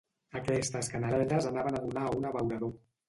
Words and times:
Aquestes 0.39 0.89
canaletes 0.93 1.49
anaven 1.51 1.79
a 1.81 1.83
donar 1.87 2.07
a 2.09 2.15
un 2.23 2.27
abeurador. 2.31 2.75